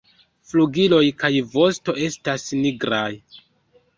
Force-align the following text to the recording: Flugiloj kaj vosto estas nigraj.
Flugiloj 0.53 1.01
kaj 1.23 1.29
vosto 1.51 1.95
estas 2.07 2.47
nigraj. 2.63 3.13